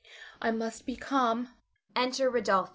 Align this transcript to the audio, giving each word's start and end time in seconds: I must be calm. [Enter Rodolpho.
I 0.41 0.49
must 0.49 0.87
be 0.87 0.95
calm. 0.95 1.49
[Enter 1.95 2.31
Rodolpho. 2.31 2.69